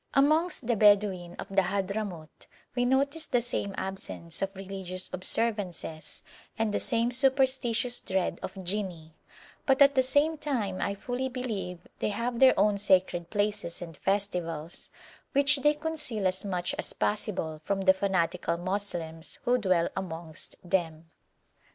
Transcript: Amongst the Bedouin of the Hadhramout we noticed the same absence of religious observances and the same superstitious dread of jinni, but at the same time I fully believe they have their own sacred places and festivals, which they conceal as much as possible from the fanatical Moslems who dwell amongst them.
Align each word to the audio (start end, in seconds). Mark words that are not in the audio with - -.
Amongst 0.15 0.65
the 0.65 0.75
Bedouin 0.75 1.35
of 1.37 1.47
the 1.49 1.61
Hadhramout 1.61 2.47
we 2.75 2.85
noticed 2.85 3.31
the 3.31 3.39
same 3.39 3.75
absence 3.77 4.41
of 4.41 4.55
religious 4.55 5.11
observances 5.13 6.23
and 6.57 6.73
the 6.73 6.79
same 6.79 7.11
superstitious 7.11 7.99
dread 7.99 8.39
of 8.41 8.55
jinni, 8.55 9.11
but 9.67 9.79
at 9.79 9.93
the 9.93 10.01
same 10.01 10.39
time 10.39 10.81
I 10.81 10.95
fully 10.95 11.29
believe 11.29 11.87
they 11.99 12.09
have 12.09 12.39
their 12.39 12.59
own 12.59 12.79
sacred 12.79 13.29
places 13.29 13.79
and 13.79 13.95
festivals, 13.95 14.89
which 15.33 15.57
they 15.57 15.75
conceal 15.75 16.25
as 16.25 16.43
much 16.43 16.73
as 16.79 16.93
possible 16.93 17.61
from 17.63 17.81
the 17.81 17.93
fanatical 17.93 18.57
Moslems 18.57 19.37
who 19.45 19.59
dwell 19.59 19.87
amongst 19.95 20.55
them. 20.67 21.11